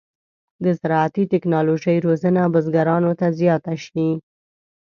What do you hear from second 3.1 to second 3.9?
ته زیاته